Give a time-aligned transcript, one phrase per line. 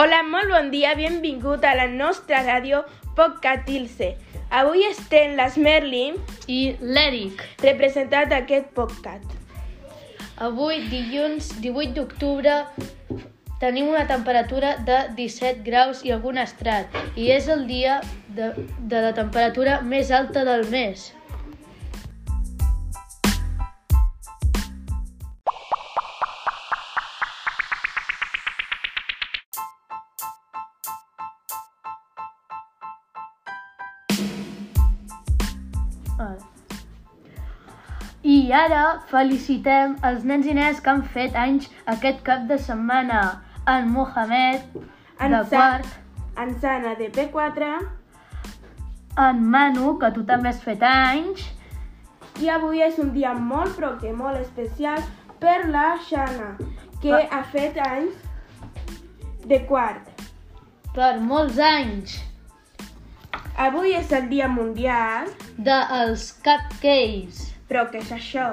[0.00, 2.78] Hola, molt bon dia, benvingut a la nostra ràdio
[3.18, 4.06] Podcatilse.
[4.48, 6.16] Avui estem les Merlin
[6.48, 7.42] i l'Eric.
[7.60, 9.28] representat aquest podcast.
[10.40, 12.54] Avui, dilluns 18 d'octubre,
[13.60, 18.00] tenim una temperatura de 17 graus i algun estrat i és el dia
[18.38, 21.10] de, de la temperatura més alta del mes.
[38.22, 43.20] I ara felicitem els nens i nenes que han fet anys aquest cap de setmana.
[43.68, 44.60] En Mohamed,
[45.20, 45.86] En de quart,
[46.36, 47.66] En Sana, de P4,
[49.18, 51.42] en Manu, que tu també has fet anys,
[52.40, 55.02] i avui és un dia molt, però que molt especial
[55.40, 56.56] per la Xana,
[57.02, 58.16] que Va- ha fet anys
[59.46, 60.08] de quart.
[60.94, 62.16] per molts anys,
[63.60, 65.26] Avui és el dia mundial,
[65.60, 67.42] dels cupcakes.
[67.68, 68.46] però què és això?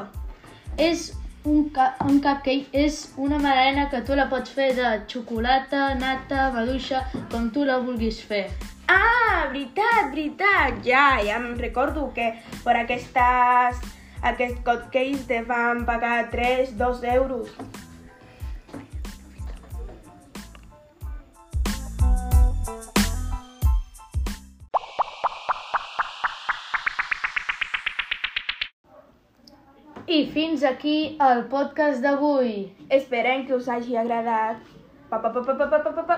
[0.78, 1.06] És
[1.48, 1.62] un,
[2.04, 7.48] un cupcake és una merena que tu la pots fer de xocolata, nata, maduixa, com
[7.56, 8.50] tu la vulguis fer.
[8.92, 12.34] Ah, veritat, veritat, ja, ja em recordo que
[12.66, 13.80] per aquestes,
[14.22, 17.56] aquests cupcakes te van pagar 3, 2 euros.
[30.08, 32.52] I fins aquí el podcast d'avui.
[32.98, 34.62] Esperem que us hagi agradat.
[35.10, 36.16] Pa, pa, pa, pa, pa, pa, pa.